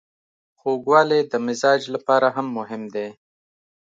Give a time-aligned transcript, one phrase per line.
[0.59, 3.07] خوږوالی د مزاج لپاره هم مهم دی.